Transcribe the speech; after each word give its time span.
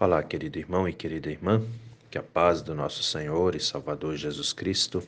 Olá, 0.00 0.22
querido 0.22 0.60
irmão 0.60 0.88
e 0.88 0.92
querida 0.92 1.28
irmã, 1.28 1.60
que 2.08 2.16
a 2.16 2.22
paz 2.22 2.62
do 2.62 2.72
nosso 2.72 3.02
Senhor 3.02 3.56
e 3.56 3.60
Salvador 3.60 4.14
Jesus 4.14 4.52
Cristo 4.52 5.02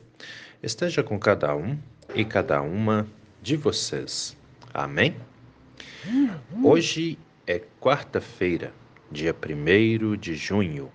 esteja 0.61 1.01
com 1.01 1.17
cada 1.17 1.55
um 1.55 1.79
e 2.13 2.25
cada 2.25 2.61
uma 2.61 3.07
de 3.41 3.55
vocês. 3.55 4.35
Amém? 4.73 5.15
Hoje 6.61 7.17
é 7.47 7.61
quarta-feira, 7.79 8.73
dia 9.09 9.33
1 9.33 10.17
de 10.17 10.35
junho, 10.35 10.91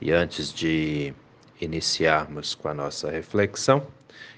e 0.00 0.10
antes 0.10 0.52
de 0.52 1.14
iniciarmos 1.60 2.56
com 2.56 2.66
a 2.66 2.74
nossa 2.74 3.08
reflexão, 3.08 3.86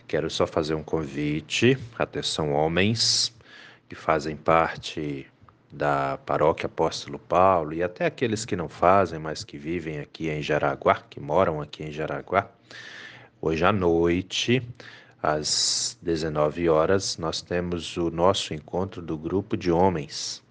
quero 0.06 0.28
só 0.28 0.46
fazer 0.46 0.74
um 0.74 0.82
convite. 0.82 1.78
Atenção, 1.98 2.52
homens 2.52 3.34
que 3.88 3.94
fazem 3.94 4.36
parte 4.36 5.26
da 5.74 6.18
Paróquia 6.18 6.66
Apóstolo 6.66 7.18
Paulo 7.18 7.74
e 7.74 7.82
até 7.82 8.06
aqueles 8.06 8.44
que 8.44 8.54
não 8.54 8.68
fazem, 8.68 9.18
mas 9.18 9.42
que 9.42 9.58
vivem 9.58 9.98
aqui 9.98 10.30
em 10.30 10.40
Jaraguá, 10.40 11.02
que 11.10 11.18
moram 11.18 11.60
aqui 11.60 11.82
em 11.82 11.90
Jaraguá. 11.90 12.48
Hoje 13.40 13.64
à 13.64 13.72
noite, 13.72 14.62
às 15.22 15.98
19 16.00 16.68
horas, 16.68 17.18
nós 17.18 17.42
temos 17.42 17.96
o 17.96 18.10
nosso 18.10 18.54
encontro 18.54 19.02
do 19.02 19.18
grupo 19.18 19.56
de 19.56 19.70
homens. 19.70 20.42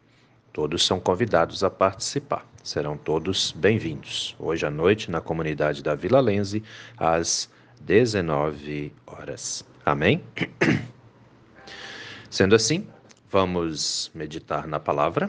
Todos 0.51 0.85
são 0.85 0.99
convidados 0.99 1.63
a 1.63 1.69
participar. 1.69 2.45
Serão 2.61 2.97
todos 2.97 3.51
bem-vindos. 3.53 4.35
Hoje 4.37 4.65
à 4.65 4.69
noite, 4.69 5.09
na 5.09 5.21
comunidade 5.21 5.81
da 5.81 5.95
Vila 5.95 6.19
Lense, 6.19 6.61
às 6.97 7.49
19 7.81 8.93
horas. 9.07 9.65
Amém? 9.85 10.23
Sendo 12.29 12.55
assim, 12.55 12.87
Vamos 13.33 14.11
meditar 14.13 14.67
na 14.67 14.79
palavra. 14.79 15.27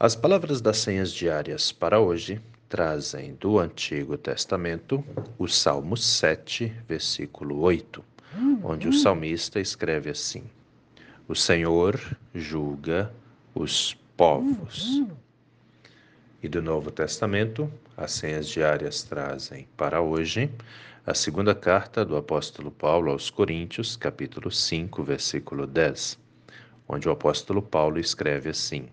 As 0.00 0.16
palavras 0.16 0.62
das 0.62 0.78
senhas 0.78 1.12
diárias 1.12 1.70
para 1.70 2.00
hoje 2.00 2.40
trazem 2.66 3.34
do 3.34 3.58
Antigo 3.58 4.16
Testamento 4.16 5.04
o 5.38 5.46
Salmo 5.46 5.98
7, 5.98 6.72
versículo 6.88 7.60
8, 7.60 8.02
onde 8.64 8.88
o 8.88 8.92
salmista 8.94 9.60
escreve 9.60 10.08
assim: 10.08 10.44
O 11.28 11.34
Senhor 11.34 12.00
julga 12.34 13.12
os 13.54 13.92
povos. 14.16 15.04
E 16.42 16.48
do 16.48 16.62
Novo 16.62 16.90
Testamento, 16.90 17.70
as 17.94 18.12
senhas 18.12 18.48
diárias 18.48 19.02
trazem 19.02 19.68
para 19.76 20.00
hoje 20.00 20.50
a 21.04 21.12
segunda 21.12 21.54
carta 21.54 22.02
do 22.02 22.16
apóstolo 22.16 22.70
Paulo 22.70 23.10
aos 23.10 23.28
Coríntios, 23.28 23.94
capítulo 23.94 24.50
5, 24.50 25.04
versículo 25.04 25.66
10 25.66 26.24
onde 26.88 27.08
o 27.08 27.12
apóstolo 27.12 27.60
Paulo 27.62 27.98
escreve 27.98 28.50
assim: 28.50 28.88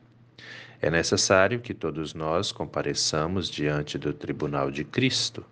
É 0.81 0.89
necessário 0.89 1.59
que 1.59 1.73
todos 1.73 2.13
nós 2.13 2.51
compareçamos 2.51 3.49
diante 3.49 3.97
do 3.97 4.13
tribunal 4.13 4.71
de 4.71 4.83
Cristo, 4.83 5.45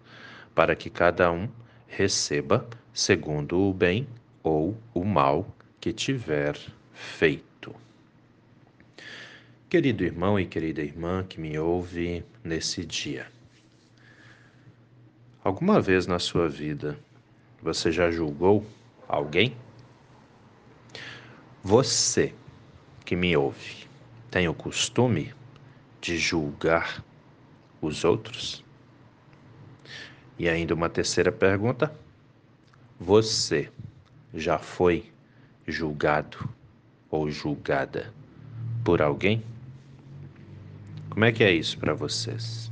para 0.55 0.75
que 0.75 0.89
cada 0.89 1.31
um 1.31 1.47
receba 1.87 2.67
segundo 2.93 3.59
o 3.59 3.73
bem 3.73 4.07
ou 4.43 4.77
o 4.93 5.03
mal 5.03 5.47
que 5.79 5.93
tiver 5.93 6.57
feito. 6.93 7.73
Querido 9.69 10.03
irmão 10.03 10.39
e 10.39 10.45
querida 10.45 10.81
irmã 10.81 11.23
que 11.23 11.39
me 11.39 11.57
ouve 11.57 12.25
nesse 12.43 12.85
dia, 12.85 13.27
alguma 15.43 15.79
vez 15.79 16.05
na 16.05 16.19
sua 16.19 16.49
vida 16.49 16.97
você 17.61 17.91
já 17.91 18.11
julgou 18.11 18.65
alguém? 19.07 19.55
Você 21.63 22.33
que 23.05 23.15
me 23.15 23.37
ouve 23.37 23.87
tem 24.31 24.47
o 24.47 24.53
costume 24.53 25.31
de 26.01 26.17
julgar 26.17 27.05
os 27.79 28.03
outros? 28.03 28.65
E 30.39 30.49
ainda 30.49 30.73
uma 30.73 30.89
terceira 30.89 31.31
pergunta: 31.31 31.93
você 32.99 33.71
já 34.33 34.57
foi 34.57 35.11
julgado 35.67 36.49
ou 37.11 37.29
julgada 37.29 38.11
por 38.83 38.99
alguém? 38.99 39.43
Como 41.11 41.25
é 41.25 41.31
que 41.31 41.43
é 41.43 41.51
isso 41.51 41.77
para 41.77 41.93
vocês? 41.93 42.71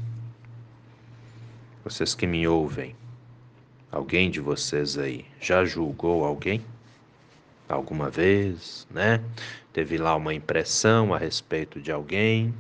Vocês 1.84 2.16
que 2.16 2.26
me 2.26 2.48
ouvem, 2.48 2.96
alguém 3.92 4.32
de 4.32 4.40
vocês 4.40 4.98
aí 4.98 5.28
já 5.40 5.64
julgou 5.64 6.26
alguém? 6.26 6.66
Alguma 7.70 8.10
vez, 8.10 8.88
né? 8.90 9.24
Teve 9.72 9.98
lá 9.98 10.16
uma 10.16 10.34
impressão 10.34 11.14
a 11.14 11.18
respeito 11.18 11.80
de 11.80 11.92
alguém 11.92 12.54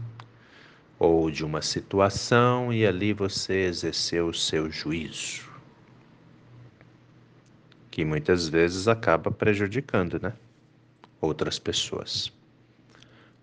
ou 1.00 1.31
de 1.31 1.44
uma 1.44 1.62
situação 1.62 2.72
e 2.72 2.86
ali 2.86 3.12
você 3.12 3.66
exerceu 3.66 4.28
o 4.28 4.34
seu 4.34 4.69
juízo, 4.69 5.50
que 7.90 8.06
muitas 8.06 8.48
vezes 8.48 8.88
acaba 8.88 9.31
prejudicando, 9.31 10.19
né? 10.22 10.34
Outras 11.19 11.58
pessoas. 11.58 12.31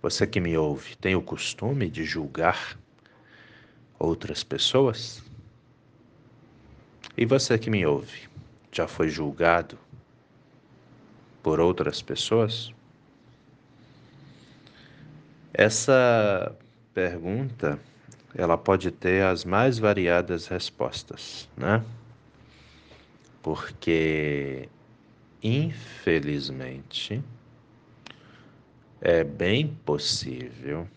Você 0.00 0.26
que 0.26 0.38
me 0.38 0.56
ouve, 0.56 0.96
tem 0.96 1.16
o 1.16 1.22
costume 1.22 1.90
de 1.90 2.04
julgar 2.04 2.78
outras 3.98 4.44
pessoas? 4.44 5.22
E 7.16 7.24
você 7.26 7.58
que 7.58 7.70
me 7.70 7.84
ouve, 7.84 8.28
já 8.70 8.86
foi 8.86 9.08
julgado 9.08 9.78
por 11.46 11.60
outras 11.60 12.02
pessoas? 12.02 12.74
Essa 15.54 16.52
pergunta, 16.92 17.78
ela 18.34 18.58
pode 18.58 18.90
ter 18.90 19.22
as 19.22 19.44
mais 19.44 19.78
variadas 19.78 20.48
respostas, 20.48 21.48
né? 21.56 21.84
Porque 23.44 24.68
infelizmente 25.40 27.22
é 29.00 29.22
bem 29.22 29.68
possível 29.84 30.88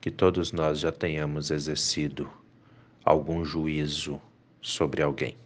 que 0.00 0.10
todos 0.10 0.50
nós 0.50 0.80
já 0.80 0.90
tenhamos 0.90 1.52
exercido 1.52 2.28
algum 3.04 3.44
juízo 3.44 4.20
sobre 4.60 5.02
alguém, 5.02 5.36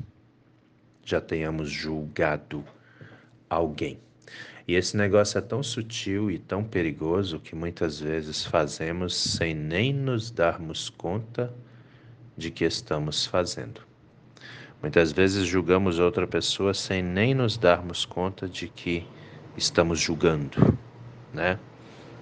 já 1.04 1.20
tenhamos 1.20 1.70
julgado 1.70 2.64
alguém. 3.50 3.98
E 4.68 4.76
esse 4.76 4.96
negócio 4.96 5.36
é 5.36 5.40
tão 5.40 5.64
sutil 5.64 6.30
e 6.30 6.38
tão 6.38 6.62
perigoso 6.62 7.40
que 7.40 7.56
muitas 7.56 7.98
vezes 7.98 8.44
fazemos 8.44 9.16
sem 9.16 9.52
nem 9.52 9.92
nos 9.92 10.30
darmos 10.30 10.88
conta 10.88 11.52
de 12.36 12.52
que 12.52 12.64
estamos 12.64 13.26
fazendo. 13.26 13.80
Muitas 14.80 15.10
vezes 15.10 15.44
julgamos 15.44 15.98
outra 15.98 16.26
pessoa 16.26 16.72
sem 16.72 17.02
nem 17.02 17.34
nos 17.34 17.58
darmos 17.58 18.06
conta 18.06 18.48
de 18.48 18.68
que 18.68 19.04
estamos 19.56 19.98
julgando, 19.98 20.78
né? 21.34 21.58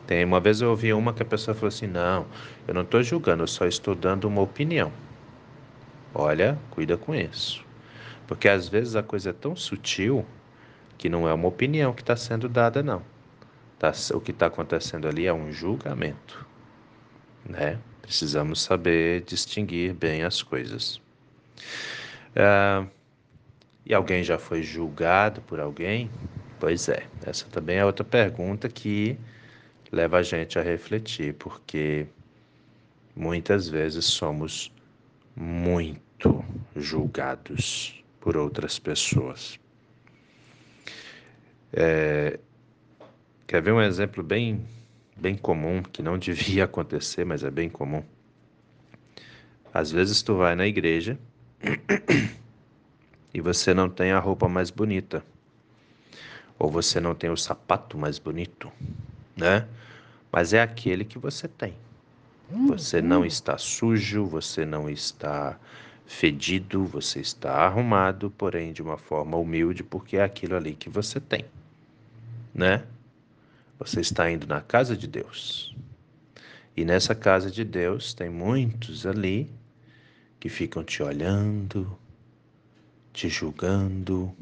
Tem 0.06 0.24
uma 0.24 0.40
vez 0.40 0.62
eu 0.62 0.70
ouvi 0.70 0.92
uma 0.92 1.12
que 1.12 1.22
a 1.22 1.26
pessoa 1.26 1.54
falou 1.54 1.68
assim: 1.68 1.86
"Não, 1.86 2.26
eu 2.66 2.72
não 2.72 2.82
estou 2.82 3.02
julgando, 3.02 3.42
eu 3.42 3.46
só 3.46 3.66
estou 3.66 3.94
dando 3.94 4.26
uma 4.26 4.40
opinião". 4.40 4.90
Olha, 6.14 6.58
cuida 6.70 6.96
com 6.96 7.14
isso. 7.14 7.62
Porque 8.26 8.48
às 8.48 8.68
vezes 8.68 8.96
a 8.96 9.02
coisa 9.02 9.30
é 9.30 9.32
tão 9.34 9.54
sutil 9.54 10.24
que 10.98 11.08
não 11.08 11.28
é 11.28 11.32
uma 11.32 11.48
opinião 11.48 11.94
que 11.94 12.02
está 12.02 12.16
sendo 12.16 12.48
dada, 12.48 12.82
não. 12.82 13.02
Tá, 13.78 13.92
o 14.12 14.20
que 14.20 14.32
está 14.32 14.46
acontecendo 14.46 15.06
ali 15.06 15.26
é 15.26 15.32
um 15.32 15.52
julgamento, 15.52 16.44
né? 17.48 17.78
Precisamos 18.02 18.60
saber 18.60 19.22
distinguir 19.22 19.94
bem 19.94 20.24
as 20.24 20.42
coisas. 20.42 21.00
Ah, 22.34 22.84
e 23.86 23.94
alguém 23.94 24.24
já 24.24 24.36
foi 24.36 24.62
julgado 24.62 25.40
por 25.42 25.60
alguém? 25.60 26.10
Pois 26.58 26.88
é, 26.88 27.06
essa 27.24 27.46
também 27.46 27.76
é 27.76 27.84
outra 27.84 28.04
pergunta 28.04 28.68
que 28.68 29.16
leva 29.92 30.18
a 30.18 30.22
gente 30.22 30.58
a 30.58 30.62
refletir, 30.62 31.34
porque 31.34 32.06
muitas 33.14 33.68
vezes 33.68 34.04
somos 34.04 34.72
muito 35.36 36.44
julgados 36.74 38.02
por 38.20 38.36
outras 38.36 38.78
pessoas. 38.78 39.58
É, 41.72 42.38
quer 43.46 43.60
ver 43.60 43.72
um 43.72 43.80
exemplo 43.80 44.22
bem, 44.22 44.66
bem 45.16 45.36
comum, 45.36 45.82
que 45.82 46.02
não 46.02 46.16
devia 46.18 46.64
acontecer, 46.64 47.24
mas 47.24 47.42
é 47.44 47.50
bem 47.50 47.68
comum? 47.68 48.02
Às 49.72 49.90
vezes 49.90 50.22
tu 50.22 50.36
vai 50.36 50.54
na 50.54 50.66
igreja 50.66 51.18
e 53.32 53.40
você 53.40 53.74
não 53.74 53.88
tem 53.88 54.12
a 54.12 54.18
roupa 54.18 54.48
mais 54.48 54.70
bonita, 54.70 55.22
ou 56.58 56.70
você 56.70 56.98
não 57.00 57.14
tem 57.14 57.30
o 57.30 57.36
sapato 57.36 57.98
mais 57.98 58.18
bonito, 58.18 58.72
né? 59.36 59.66
Mas 60.32 60.52
é 60.52 60.60
aquele 60.60 61.04
que 61.04 61.18
você 61.18 61.46
tem. 61.48 61.74
Você 62.66 63.02
não 63.02 63.26
está 63.26 63.58
sujo, 63.58 64.24
você 64.24 64.64
não 64.64 64.88
está 64.88 65.58
fedido, 66.06 66.84
você 66.84 67.20
está 67.20 67.52
arrumado, 67.52 68.30
porém 68.30 68.72
de 68.72 68.82
uma 68.82 68.96
forma 68.96 69.36
humilde, 69.36 69.82
porque 69.82 70.16
é 70.16 70.22
aquilo 70.22 70.56
ali 70.56 70.74
que 70.74 70.88
você 70.88 71.20
tem 71.20 71.44
né? 72.54 72.84
Você 73.78 74.00
está 74.00 74.30
indo 74.30 74.46
na 74.46 74.60
casa 74.60 74.96
de 74.96 75.06
Deus. 75.06 75.76
E 76.76 76.84
nessa 76.84 77.14
casa 77.14 77.50
de 77.50 77.64
Deus 77.64 78.14
tem 78.14 78.30
muitos 78.30 79.06
ali 79.06 79.50
que 80.38 80.48
ficam 80.48 80.84
te 80.84 81.02
olhando, 81.02 81.98
te 83.12 83.28
julgando, 83.28 84.34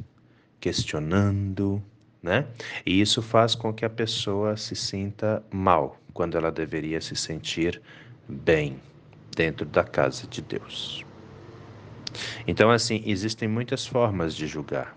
questionando, 0.60 1.82
né? 2.22 2.46
E 2.84 3.00
isso 3.00 3.22
faz 3.22 3.54
com 3.54 3.72
que 3.72 3.84
a 3.84 3.90
pessoa 3.90 4.56
se 4.56 4.74
sinta 4.74 5.42
mal, 5.50 5.98
quando 6.12 6.36
ela 6.36 6.50
deveria 6.50 7.00
se 7.00 7.16
sentir 7.16 7.80
bem 8.28 8.80
dentro 9.34 9.64
da 9.64 9.84
casa 9.84 10.26
de 10.26 10.42
Deus. 10.42 11.04
Então, 12.46 12.70
assim, 12.70 13.02
existem 13.06 13.48
muitas 13.48 13.86
formas 13.86 14.34
de 14.34 14.46
julgar. 14.46 14.96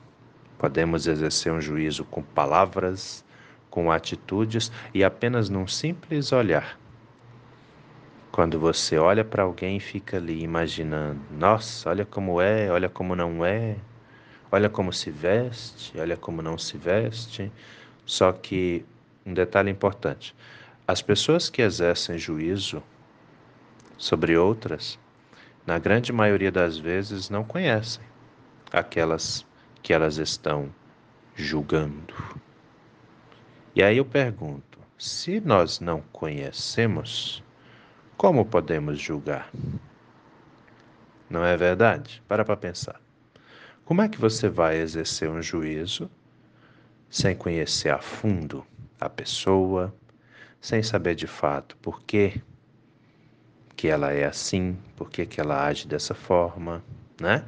Podemos 0.60 1.08
exercer 1.08 1.54
um 1.54 1.62
juízo 1.62 2.04
com 2.04 2.22
palavras, 2.22 3.24
com 3.70 3.90
atitudes 3.90 4.70
e 4.94 5.06
apenas 5.06 5.50
num 5.50 5.66
simples 5.66 6.34
olhar. 6.34 6.78
Quando 8.30 8.60
você 8.60 8.98
olha 8.98 9.24
para 9.24 9.44
alguém 9.44 9.78
e 9.78 9.80
fica 9.80 10.18
ali 10.18 10.44
imaginando, 10.44 11.20
nossa, 11.32 11.90
olha 11.90 12.06
como 12.06 12.42
é, 12.42 12.70
olha 12.70 12.90
como 12.90 13.16
não 13.16 13.46
é, 13.46 13.78
olha 14.52 14.70
como 14.70 14.92
se 14.92 15.10
veste, 15.10 15.98
olha 15.98 16.18
como 16.18 16.42
não 16.42 16.58
se 16.58 16.78
veste. 16.78 17.50
Só 18.06 18.34
que 18.34 18.86
um 19.26 19.34
detalhe 19.34 19.72
importante: 19.72 20.36
as 20.86 21.02
pessoas 21.02 21.50
que 21.50 21.62
exercem 21.62 22.18
juízo 22.18 22.84
sobre 23.98 24.38
outras, 24.38 25.00
na 25.66 25.80
grande 25.80 26.12
maioria 26.12 26.52
das 26.52 26.78
vezes, 26.78 27.30
não 27.30 27.46
conhecem 27.46 28.04
aquelas 28.74 29.46
que 29.81 29.94
elas 29.94 30.18
estão 30.18 30.74
julgando. 31.36 32.14
E 33.76 33.84
aí 33.84 33.98
eu 33.98 34.06
pergunto: 34.06 34.80
se 34.98 35.40
nós 35.40 35.80
não 35.80 36.02
conhecemos, 36.12 37.44
como 38.18 38.46
podemos 38.46 39.00
julgar? 39.00 39.50
Não 41.30 41.46
é 41.46 41.56
verdade? 41.56 42.22
Para 42.28 42.44
para 42.44 42.58
pensar. 42.58 43.00
Como 43.86 44.02
é 44.02 44.10
que 44.10 44.20
você 44.20 44.50
vai 44.50 44.78
exercer 44.78 45.30
um 45.30 45.42
juízo 45.42 46.10
sem 47.10 47.36
conhecer 47.36 47.90
a 47.90 48.00
fundo 48.00 48.66
a 49.00 49.10
pessoa, 49.10 49.96
sem 50.60 50.84
saber 50.84 51.16
de 51.16 51.28
fato 51.28 51.78
por 51.78 52.02
que 52.04 52.42
que 53.75 53.88
ela 53.88 54.12
é 54.12 54.25
assim, 54.25 54.78
por 54.98 55.10
que 55.10 55.40
ela 55.40 55.66
age 55.66 55.88
dessa 55.88 56.14
forma, 56.14 56.84
né? 57.22 57.46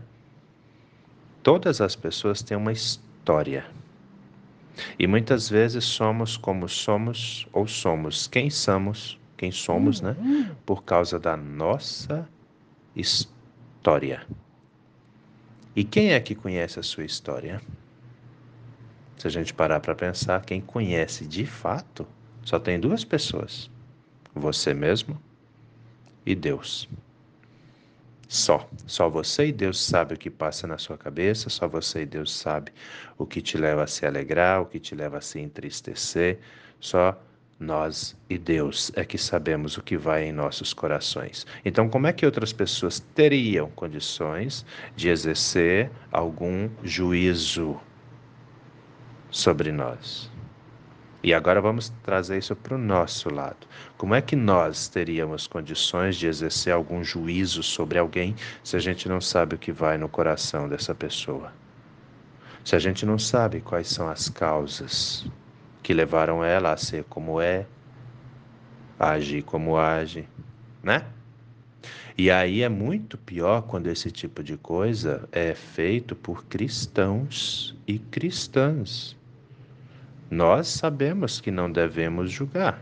Todas 1.44 1.82
as 1.82 1.96
pessoas 1.96 2.42
têm 2.42 2.56
uma 2.56 2.72
história. 2.72 3.66
E 4.98 5.08
muitas 5.08 5.50
vezes 5.50 5.84
somos 5.84 6.38
como 6.38 6.70
somos 6.70 7.48
ou 7.52 7.68
somos 7.68 8.28
quem 8.28 8.50
somos, 8.50 9.20
quem 9.36 9.52
somos, 9.52 10.02
né? 10.02 10.16
Por 10.66 10.84
causa 10.84 11.20
da 11.20 11.36
nossa 11.36 12.30
história. 12.96 14.26
E 15.76 15.84
quem 15.84 16.12
é 16.12 16.20
que 16.20 16.36
conhece 16.36 16.80
a 16.80 16.84
sua 16.84 17.06
história? 17.06 17.62
Se 19.18 19.28
a 19.28 19.30
gente 19.30 19.54
parar 19.54 19.80
para 19.80 19.96
pensar, 19.96 20.44
quem 20.46 20.62
conhece 20.62 21.26
de 21.26 21.46
fato 21.46 22.08
só 22.44 22.60
tem 22.60 22.80
duas 22.80 23.04
pessoas: 23.04 23.70
você 24.34 24.74
mesmo 24.74 25.20
e 26.26 26.36
Deus. 26.36 26.88
Só. 28.32 28.66
Só 28.88 29.10
você 29.10 29.48
e 29.48 29.52
Deus 29.52 29.78
sabe 29.78 30.14
o 30.14 30.18
que 30.18 30.30
passa 30.30 30.66
na 30.66 30.78
sua 30.78 30.98
cabeça, 30.98 31.50
só 31.50 31.68
você 31.68 32.04
e 32.04 32.06
Deus 32.06 32.34
sabe 32.34 32.72
o 33.18 33.26
que 33.26 33.42
te 33.42 33.58
leva 33.58 33.84
a 33.84 33.88
se 33.88 34.06
alegrar, 34.06 34.62
o 34.62 34.66
que 34.66 34.80
te 34.80 34.96
leva 34.96 35.18
a 35.18 35.22
se 35.22 35.42
entristecer. 35.42 36.40
Só 36.80 37.22
nós 37.60 38.16
e 38.30 38.38
Deus 38.38 38.90
é 38.96 39.04
que 39.04 39.18
sabemos 39.18 39.76
o 39.76 39.84
que 39.84 39.98
vai 39.98 40.24
em 40.24 40.32
nossos 40.32 40.74
corações. 40.74 41.46
Então, 41.66 41.90
como 41.90 42.08
é 42.08 42.14
que 42.14 42.26
outras 42.26 42.54
pessoas 42.54 43.02
teriam 43.14 43.70
condições 43.72 44.66
de 44.96 45.10
exercer 45.10 45.92
algum 46.10 46.70
juízo 46.86 47.78
sobre 49.30 49.74
nós? 49.74 50.31
E 51.24 51.36
agora 51.36 51.62
vamos 51.62 51.90
trazer 52.04 52.40
isso 52.40 52.56
para 52.56 52.74
o 52.74 52.80
nosso 52.80 53.32
lado. 53.32 53.68
Como 53.96 54.16
é 54.16 54.22
que 54.22 54.36
nós 54.36 54.88
teríamos 54.88 55.46
condições 55.46 56.16
de 56.16 56.26
exercer 56.26 56.74
algum 56.74 57.04
juízo 57.04 57.62
sobre 57.62 58.00
alguém 58.00 58.36
se 58.64 58.76
a 58.76 58.80
gente 58.80 59.08
não 59.08 59.22
sabe 59.22 59.56
o 59.56 59.60
que 59.60 59.72
vai 59.72 60.00
no 60.00 60.10
coração 60.10 60.68
dessa 60.68 60.96
pessoa? 60.96 61.54
Se 62.64 62.76
a 62.76 62.80
gente 62.80 63.06
não 63.06 63.20
sabe 63.20 63.62
quais 63.62 63.88
são 63.88 64.10
as 64.10 64.30
causas 64.30 65.28
que 65.84 65.94
levaram 65.94 66.44
ela 66.44 66.74
a 66.74 66.78
ser 66.78 67.04
como 67.04 67.40
é, 67.40 67.68
a 69.00 69.12
agir 69.12 69.44
como 69.44 69.78
age, 69.78 70.28
né? 70.82 71.06
E 72.18 72.30
aí 72.30 72.62
é 72.62 72.70
muito 72.70 73.18
pior 73.18 73.62
quando 73.64 73.88
esse 73.88 74.12
tipo 74.12 74.44
de 74.44 74.58
coisa 74.58 75.28
é 75.32 75.54
feito 75.54 76.16
por 76.16 76.46
cristãos 76.46 77.76
e 77.88 77.98
cristãs. 77.98 79.16
Nós 80.32 80.70
sabemos 80.70 81.42
que 81.42 81.52
não 81.52 81.70
devemos 81.70 82.32
julgar. 82.32 82.82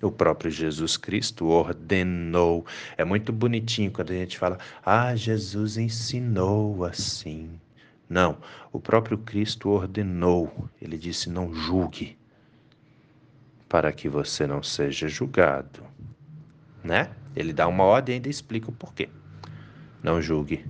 O 0.00 0.08
próprio 0.08 0.48
Jesus 0.48 0.96
Cristo 0.96 1.46
ordenou. 1.46 2.64
É 2.96 3.04
muito 3.04 3.32
bonitinho 3.32 3.90
quando 3.90 4.12
a 4.12 4.14
gente 4.14 4.38
fala, 4.38 4.56
ah, 4.86 5.16
Jesus 5.16 5.76
ensinou 5.76 6.84
assim. 6.84 7.50
Não, 8.08 8.38
o 8.72 8.78
próprio 8.78 9.18
Cristo 9.18 9.68
ordenou, 9.68 10.68
ele 10.80 10.96
disse: 10.96 11.28
não 11.28 11.52
julgue, 11.52 12.16
para 13.68 13.92
que 13.92 14.08
você 14.08 14.46
não 14.46 14.62
seja 14.62 15.08
julgado. 15.08 15.82
Né? 16.84 17.10
Ele 17.34 17.52
dá 17.52 17.66
uma 17.66 17.82
ordem 17.82 18.14
e 18.14 18.16
ainda 18.16 18.28
explica 18.28 18.70
o 18.70 18.72
porquê. 18.72 19.08
Não 20.00 20.22
julgue, 20.22 20.64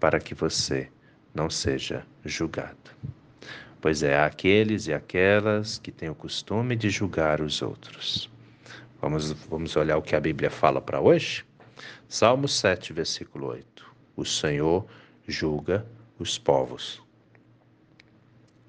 para 0.00 0.18
que 0.18 0.34
você 0.34 0.90
não 1.32 1.48
seja 1.48 2.04
julgado. 2.24 2.90
Pois 3.82 4.04
é, 4.04 4.16
aqueles 4.16 4.86
e 4.86 4.94
aquelas 4.94 5.76
que 5.76 5.90
têm 5.90 6.08
o 6.08 6.14
costume 6.14 6.76
de 6.76 6.88
julgar 6.88 7.40
os 7.40 7.60
outros. 7.62 8.30
Vamos, 9.00 9.32
vamos 9.32 9.74
olhar 9.74 9.96
o 9.96 10.02
que 10.02 10.14
a 10.14 10.20
Bíblia 10.20 10.50
fala 10.50 10.80
para 10.80 11.00
hoje? 11.00 11.44
Salmo 12.08 12.46
7, 12.46 12.92
versículo 12.92 13.48
8. 13.48 13.84
O 14.14 14.24
Senhor 14.24 14.86
julga 15.26 15.84
os 16.16 16.38
povos. 16.38 17.02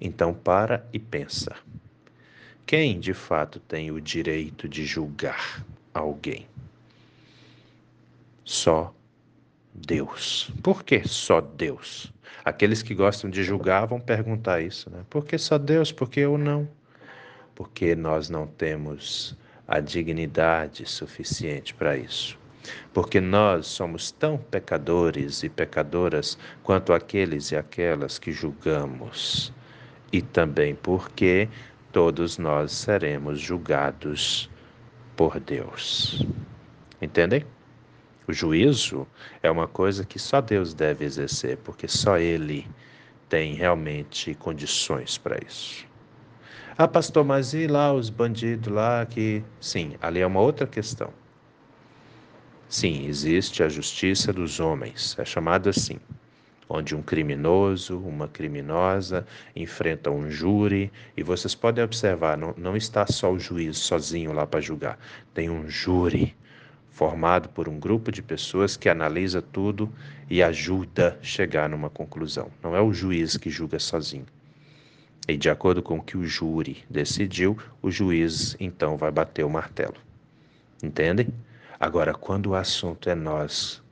Então 0.00 0.34
para 0.34 0.84
e 0.92 0.98
pensa. 0.98 1.54
Quem 2.66 2.98
de 2.98 3.14
fato 3.14 3.60
tem 3.60 3.92
o 3.92 4.00
direito 4.00 4.68
de 4.68 4.84
julgar 4.84 5.64
alguém? 5.94 6.48
Só 8.44 8.92
Deus. 9.74 10.50
Por 10.62 10.84
que 10.84 11.06
só 11.06 11.40
Deus? 11.40 12.12
Aqueles 12.44 12.82
que 12.82 12.94
gostam 12.94 13.28
de 13.28 13.42
julgar 13.42 13.86
vão 13.86 14.00
perguntar 14.00 14.60
isso, 14.60 14.90
né? 14.90 15.04
Por 15.10 15.24
que 15.24 15.36
só 15.38 15.58
Deus? 15.58 15.90
Por 15.90 16.08
que 16.08 16.20
eu 16.20 16.38
não? 16.38 16.68
Porque 17.54 17.94
nós 17.94 18.28
não 18.28 18.46
temos 18.46 19.36
a 19.66 19.80
dignidade 19.80 20.86
suficiente 20.86 21.74
para 21.74 21.96
isso 21.96 22.38
porque 22.92 23.20
nós 23.20 23.66
somos 23.66 24.10
tão 24.10 24.38
pecadores 24.38 25.42
e 25.42 25.48
pecadoras 25.48 26.38
quanto 26.62 26.92
aqueles 26.92 27.50
e 27.50 27.56
aquelas 27.56 28.18
que 28.18 28.32
julgamos, 28.32 29.52
e 30.12 30.22
também 30.22 30.74
porque 30.74 31.48
todos 31.92 32.38
nós 32.38 32.72
seremos 32.72 33.40
julgados 33.40 34.50
por 35.16 35.38
Deus. 35.38 36.24
Entendem? 37.00 37.44
O 38.26 38.32
juízo 38.32 39.06
é 39.42 39.50
uma 39.50 39.68
coisa 39.68 40.04
que 40.04 40.18
só 40.18 40.40
Deus 40.40 40.72
deve 40.72 41.04
exercer, 41.04 41.58
porque 41.58 41.86
só 41.86 42.16
Ele 42.16 42.66
tem 43.28 43.54
realmente 43.54 44.34
condições 44.34 45.18
para 45.18 45.38
isso. 45.44 45.86
Ah, 46.76 46.88
pastor, 46.88 47.24
mas 47.24 47.52
e 47.54 47.66
lá 47.66 47.92
os 47.92 48.10
bandidos 48.10 48.72
lá 48.72 49.04
que. 49.06 49.44
Sim, 49.60 49.94
ali 50.00 50.20
é 50.20 50.26
uma 50.26 50.40
outra 50.40 50.66
questão. 50.66 51.12
Sim, 52.68 53.06
existe 53.06 53.62
a 53.62 53.68
justiça 53.68 54.32
dos 54.32 54.58
homens, 54.58 55.16
é 55.18 55.24
chamado 55.24 55.68
assim, 55.68 56.00
onde 56.68 56.96
um 56.96 57.02
criminoso, 57.02 57.98
uma 58.00 58.26
criminosa 58.26 59.24
enfrenta 59.54 60.10
um 60.10 60.28
júri, 60.30 60.90
e 61.16 61.22
vocês 61.22 61.54
podem 61.54 61.84
observar, 61.84 62.36
não, 62.36 62.54
não 62.56 62.76
está 62.76 63.06
só 63.06 63.30
o 63.30 63.38
juiz 63.38 63.78
sozinho 63.78 64.32
lá 64.32 64.46
para 64.46 64.60
julgar, 64.60 64.98
tem 65.32 65.48
um 65.48 65.68
júri 65.68 66.34
formado 66.94 67.48
por 67.48 67.68
um 67.68 67.78
grupo 67.78 68.12
de 68.12 68.22
pessoas 68.22 68.76
que 68.76 68.88
analisa 68.88 69.42
tudo 69.42 69.92
e 70.30 70.40
ajuda 70.40 71.18
a 71.20 71.24
chegar 71.24 71.68
numa 71.68 71.90
conclusão. 71.90 72.48
Não 72.62 72.74
é 72.74 72.80
o 72.80 72.92
juiz 72.92 73.36
que 73.36 73.50
julga 73.50 73.80
sozinho. 73.80 74.26
E 75.26 75.36
de 75.36 75.50
acordo 75.50 75.82
com 75.82 75.98
o 75.98 76.02
que 76.02 76.16
o 76.16 76.24
júri 76.24 76.84
decidiu, 76.88 77.58
o 77.82 77.90
juiz 77.90 78.56
então 78.60 78.96
vai 78.96 79.10
bater 79.10 79.44
o 79.44 79.50
martelo. 79.50 79.96
Entendem? 80.80 81.26
Agora, 81.80 82.14
quando 82.14 82.50
o 82.50 82.54
assunto 82.54 83.10
é 83.10 83.14
nós 83.16 83.82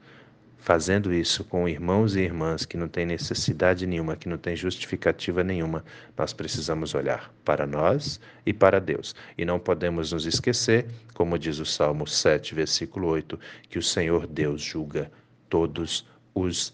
fazendo 0.62 1.12
isso 1.12 1.42
com 1.42 1.68
irmãos 1.68 2.14
e 2.14 2.20
irmãs 2.20 2.64
que 2.64 2.76
não 2.76 2.86
têm 2.86 3.04
necessidade 3.04 3.84
nenhuma, 3.84 4.14
que 4.14 4.28
não 4.28 4.38
têm 4.38 4.54
justificativa 4.54 5.42
nenhuma, 5.42 5.84
nós 6.16 6.32
precisamos 6.32 6.94
olhar 6.94 7.34
para 7.44 7.66
nós 7.66 8.20
e 8.46 8.52
para 8.52 8.80
Deus. 8.80 9.12
E 9.36 9.44
não 9.44 9.58
podemos 9.58 10.12
nos 10.12 10.24
esquecer, 10.24 10.86
como 11.14 11.36
diz 11.36 11.58
o 11.58 11.66
Salmo 11.66 12.06
7, 12.06 12.54
versículo 12.54 13.08
8, 13.08 13.38
que 13.68 13.76
o 13.76 13.82
Senhor 13.82 14.24
Deus 14.24 14.62
julga 14.62 15.10
todos 15.48 16.06
os 16.32 16.72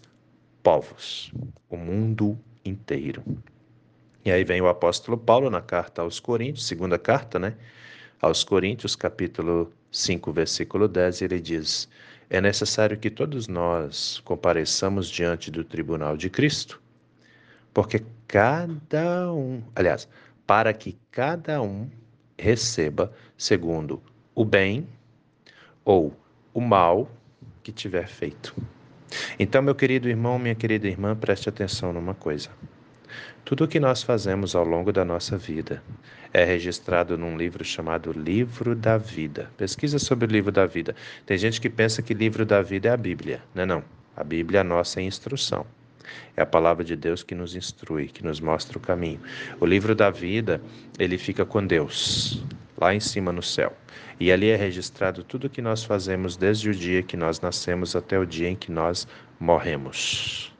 povos, 0.61 1.33
o 1.67 1.75
mundo 1.75 2.37
inteiro. 2.63 3.23
E 4.23 4.31
aí 4.31 4.43
vem 4.43 4.61
o 4.61 4.67
apóstolo 4.67 5.17
Paulo 5.17 5.49
na 5.49 5.61
carta 5.61 6.03
aos 6.03 6.19
Coríntios, 6.19 6.67
segunda 6.67 6.99
carta, 6.99 7.39
né? 7.39 7.55
Aos 8.21 8.43
Coríntios, 8.43 8.95
capítulo 8.95 9.73
5, 9.91 10.31
versículo 10.31 10.87
10, 10.87 11.21
ele 11.21 11.39
diz: 11.39 11.89
É 12.29 12.39
necessário 12.39 12.97
que 12.97 13.09
todos 13.09 13.47
nós 13.47 14.21
compareçamos 14.23 15.09
diante 15.09 15.49
do 15.49 15.63
tribunal 15.63 16.15
de 16.15 16.29
Cristo, 16.29 16.81
porque 17.73 18.03
cada 18.27 19.33
um, 19.33 19.63
aliás, 19.75 20.07
para 20.45 20.73
que 20.73 20.97
cada 21.11 21.61
um 21.61 21.89
receba 22.37 23.11
segundo 23.37 24.01
o 24.33 24.45
bem 24.45 24.87
ou 25.83 26.15
o 26.53 26.61
mal 26.61 27.09
que 27.63 27.71
tiver 27.71 28.07
feito. 28.07 28.55
Então, 29.39 29.61
meu 29.61 29.75
querido 29.75 30.07
irmão, 30.07 30.37
minha 30.37 30.55
querida 30.55 30.87
irmã, 30.87 31.15
preste 31.15 31.49
atenção 31.49 31.91
numa 31.91 32.13
coisa. 32.13 32.49
Tudo 33.49 33.63
o 33.63 33.67
que 33.67 33.79
nós 33.79 34.03
fazemos 34.03 34.53
ao 34.53 34.63
longo 34.63 34.91
da 34.91 35.03
nossa 35.03 35.35
vida 35.35 35.81
é 36.31 36.43
registrado 36.43 37.17
num 37.17 37.35
livro 37.35 37.65
chamado 37.65 38.11
Livro 38.11 38.75
da 38.75 38.95
Vida. 38.95 39.49
Pesquisa 39.57 39.97
sobre 39.97 40.27
o 40.27 40.31
Livro 40.31 40.51
da 40.51 40.67
Vida. 40.67 40.95
Tem 41.25 41.35
gente 41.35 41.59
que 41.59 41.67
pensa 41.67 42.03
que 42.03 42.13
Livro 42.13 42.45
da 42.45 42.61
Vida 42.61 42.89
é 42.89 42.91
a 42.91 42.95
Bíblia. 42.95 43.41
Não 43.55 43.63
é 43.63 43.65
não. 43.65 43.83
A 44.15 44.23
Bíblia 44.23 44.59
é 44.59 44.61
a 44.61 44.63
nossa 44.63 45.01
instrução. 45.01 45.65
É 46.37 46.43
a 46.43 46.45
palavra 46.45 46.83
de 46.83 46.95
Deus 46.95 47.23
que 47.23 47.33
nos 47.33 47.55
instrui, 47.55 48.09
que 48.09 48.23
nos 48.23 48.39
mostra 48.39 48.77
o 48.77 48.81
caminho. 48.81 49.19
O 49.59 49.65
livro 49.65 49.95
da 49.95 50.11
vida, 50.11 50.61
ele 50.99 51.17
fica 51.17 51.43
com 51.43 51.65
Deus, 51.65 52.43
lá 52.79 52.93
em 52.93 52.99
cima 52.99 53.31
no 53.31 53.41
céu. 53.41 53.75
E 54.19 54.31
ali 54.31 54.49
é 54.49 54.55
registrado 54.55 55.23
tudo 55.23 55.47
o 55.47 55.49
que 55.49 55.59
nós 55.59 55.83
fazemos 55.83 56.37
desde 56.37 56.69
o 56.69 56.75
dia 56.75 57.01
que 57.01 57.17
nós 57.17 57.41
nascemos 57.41 57.95
até 57.95 58.19
o 58.19 58.27
dia 58.27 58.47
em 58.47 58.55
que 58.55 58.71
nós 58.71 59.07
morremos. 59.39 60.53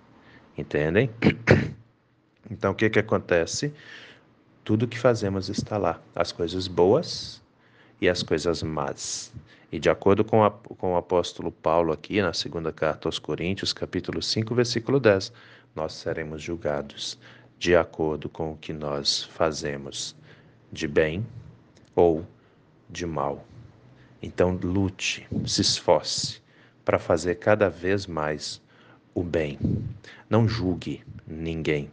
Entendem? 0.58 1.12
Então, 2.50 2.72
o 2.72 2.75
que, 2.75 2.89
que 2.89 3.00
acontece? 3.00 3.74
Tudo 4.63 4.88
que 4.88 4.98
fazemos 4.98 5.50
está 5.50 5.77
lá, 5.77 6.01
as 6.15 6.32
coisas 6.32 6.68
boas 6.68 7.41
e 8.01 8.10
as 8.10 8.24
coisas 8.24 8.63
más. 8.63 9.32
E 9.72 9.79
de 9.79 9.89
acordo 9.89 10.24
com, 10.24 10.44
a, 10.44 10.50
com 10.50 10.94
o 10.94 10.98
apóstolo 10.98 11.51
Paulo 11.51 11.94
aqui, 11.94 12.22
na 12.22 12.34
segunda 12.34 12.72
carta 12.72 13.08
aos 13.08 13.20
Coríntios, 13.20 13.72
capítulo 13.72 14.22
5, 14.22 14.56
versículo 14.56 15.00
10, 15.00 15.32
nós 15.75 15.94
seremos 15.94 16.41
julgados 16.41 17.20
de 17.60 17.75
acordo 17.75 18.29
com 18.29 18.53
o 18.53 18.58
que 18.58 18.74
nós 18.74 19.24
fazemos, 19.24 20.15
de 20.72 20.88
bem 20.88 21.25
ou 21.96 22.25
de 22.89 23.06
mal. 23.06 23.46
Então, 24.22 24.58
lute, 24.62 25.27
se 25.46 25.62
esforce 25.62 26.41
para 26.84 26.98
fazer 26.98 27.36
cada 27.36 27.70
vez 27.70 28.08
mais 28.08 28.62
o 29.13 29.22
bem. 29.22 29.60
Não 30.29 30.48
julgue 30.48 31.03
ninguém 31.27 31.91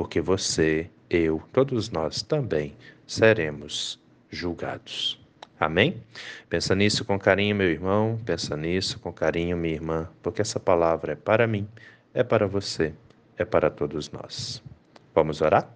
porque 0.00 0.18
você, 0.18 0.88
eu, 1.10 1.42
todos 1.52 1.90
nós 1.90 2.22
também 2.22 2.74
seremos 3.06 4.00
julgados. 4.30 5.20
Amém? 5.58 6.02
Pensa 6.48 6.74
nisso 6.74 7.04
com 7.04 7.18
carinho, 7.18 7.54
meu 7.54 7.68
irmão, 7.68 8.18
pensa 8.24 8.56
nisso 8.56 8.98
com 8.98 9.12
carinho, 9.12 9.58
minha 9.58 9.74
irmã, 9.74 10.08
porque 10.22 10.40
essa 10.40 10.58
palavra 10.58 11.12
é 11.12 11.16
para 11.16 11.46
mim, 11.46 11.68
é 12.14 12.22
para 12.22 12.46
você, 12.46 12.94
é 13.36 13.44
para 13.44 13.68
todos 13.68 14.10
nós. 14.10 14.62
Vamos 15.14 15.42
orar? 15.42 15.70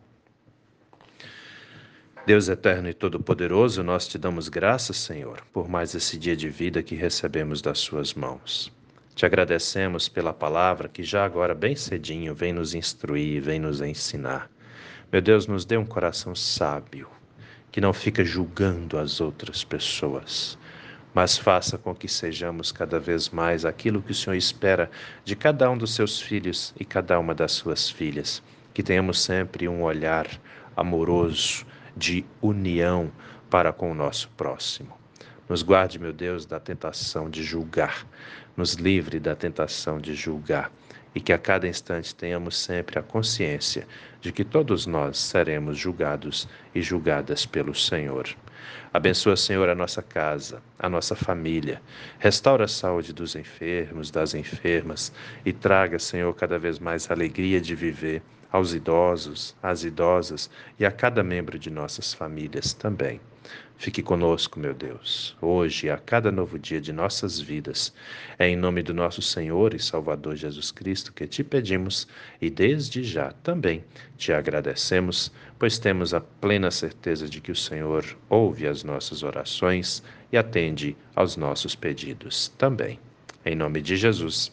Deus 2.25 2.49
eterno 2.49 2.89
e 2.89 2.95
todo-poderoso, 2.95 3.83
nós 3.83 4.09
te 4.09 4.17
damos 4.17 4.49
graças, 4.49 4.97
Senhor, 4.97 5.45
por 5.53 5.69
mais 5.69 5.95
esse 5.95 6.17
dia 6.17 6.35
de 6.35 6.49
vida 6.49 6.83
que 6.83 6.95
recebemos 6.95 7.61
das 7.61 7.79
Suas 7.79 8.15
mãos. 8.15 8.73
Te 9.15 9.25
agradecemos 9.25 10.09
pela 10.09 10.33
palavra 10.33 10.89
que 10.89 11.05
já 11.05 11.25
agora, 11.25 11.55
bem 11.55 11.77
cedinho, 11.77 12.35
vem 12.35 12.53
nos 12.53 12.75
instruir, 12.75 13.41
vem 13.41 13.61
nos 13.61 13.81
ensinar. 13.81 14.51
Meu 15.13 15.23
Deus, 15.23 15.47
nos 15.47 15.65
dê 15.65 15.77
um 15.77 15.87
coração 15.87 16.35
sábio, 16.35 17.09
que 17.71 17.81
não 17.81 17.93
fica 17.93 18.25
julgando 18.25 18.99
as 18.99 19.21
outras 19.21 19.63
pessoas, 19.63 20.59
mas 21.15 21.39
faça 21.39 21.79
com 21.79 21.95
que 21.95 22.09
sejamos 22.09 22.73
cada 22.73 22.99
vez 22.99 23.31
mais 23.31 23.65
aquilo 23.65 24.03
que 24.03 24.11
o 24.11 24.15
Senhor 24.15 24.35
espera 24.35 24.91
de 25.25 25.37
cada 25.37 25.71
um 25.71 25.79
dos 25.79 25.95
seus 25.95 26.21
filhos 26.21 26.75
e 26.77 26.85
cada 26.85 27.17
uma 27.21 27.37
das 27.37 27.53
suas 27.53 27.89
filhas. 27.89 28.43
Que 28.73 28.83
tenhamos 28.83 29.21
sempre 29.21 29.69
um 29.69 29.85
olhar 29.85 30.27
amoroso, 30.77 31.65
de 31.97 32.27
união 32.43 33.13
para 33.49 33.73
com 33.73 33.93
o 33.93 33.95
nosso 33.95 34.29
próximo. 34.31 35.04
Nos 35.49 35.63
guarde, 35.63 35.99
meu 35.99 36.13
Deus, 36.13 36.47
da 36.47 36.59
tentação 36.59 37.29
de 37.29 37.43
julgar. 37.43 38.07
Nos 38.57 38.75
livre 38.75 39.21
da 39.21 39.37
tentação 39.37 40.01
de 40.01 40.15
julgar. 40.15 40.71
E 41.15 41.21
que 41.21 41.33
a 41.33 41.39
cada 41.39 41.69
instante 41.69 42.15
tenhamos 42.15 42.57
sempre 42.57 42.99
a 42.99 43.03
consciência 43.03 43.87
de 44.21 44.33
que 44.33 44.43
todos 44.43 44.87
nós 44.87 45.19
seremos 45.19 45.79
julgados 45.79 46.49
e 46.75 46.81
julgadas 46.81 47.45
pelo 47.47 47.75
Senhor. 47.75 48.27
Abençoa, 48.93 49.37
Senhor, 49.37 49.69
a 49.69 49.75
nossa 49.75 50.03
casa, 50.03 50.63
a 50.79 50.89
nossa 50.89 51.15
família. 51.15 51.83
Restaura 52.19 52.65
a 52.65 52.69
saúde 52.69 53.13
dos 53.13 53.37
enfermos, 53.37 54.11
das 54.11 54.35
enfermas 54.35 55.13
e 55.45 55.53
traga, 55.53 55.99
Senhor, 55.99 56.35
cada 56.35 56.59
vez 56.59 56.79
mais 56.79 57.11
alegria 57.11 57.61
de 57.61 57.75
viver 57.75 58.23
aos 58.55 58.73
idosos, 58.73 59.53
às 59.61 59.83
idosas 59.83 60.49
e 60.79 60.87
a 60.87 60.93
cada 60.93 61.25
membro 61.25 61.59
de 61.59 61.69
nossas 61.71 62.15
famílias 62.15 62.73
também. 62.73 63.21
Fique 63.77 64.01
conosco, 64.01 64.61
meu 64.61 64.73
Deus, 64.73 65.37
hoje 65.43 65.89
e 65.89 65.91
a 65.91 65.99
cada 65.99 66.31
novo 66.31 66.57
dia 66.57 66.81
de 66.81 66.93
nossas 66.93 67.41
vidas. 67.41 67.93
É 68.39 68.47
em 68.47 68.55
nome 68.55 68.81
do 68.81 68.95
nosso 68.95 69.21
Senhor 69.21 69.75
e 69.75 69.81
Salvador 69.81 70.37
Jesus 70.37 70.71
Cristo 70.71 71.13
que 71.13 71.27
te 71.27 71.43
pedimos 71.43 72.07
e 72.41 72.49
desde 72.49 73.03
já 73.03 73.33
também 73.43 73.85
te 74.17 74.33
agradecemos, 74.33 75.33
pois 75.59 75.77
temos 75.77 76.15
a 76.15 76.21
plena 76.21 76.71
certeza 76.71 77.29
de 77.29 77.41
que 77.41 77.51
o 77.51 77.57
Senhor 77.57 78.05
ouve 78.29 78.69
as 78.69 78.85
nossas 78.85 79.25
orações 79.25 80.01
e 80.31 80.39
atende 80.39 80.97
aos 81.17 81.37
nossos 81.37 81.75
pedidos 81.75 82.53
também. 82.57 83.01
Em 83.45 83.57
nome 83.57 83.83
de 83.83 83.97
Jesus. 83.97 84.53